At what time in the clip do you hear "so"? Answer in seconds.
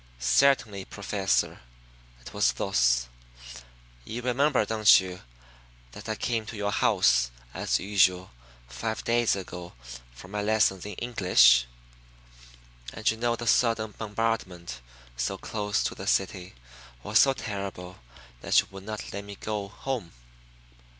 15.17-15.37, 17.19-17.33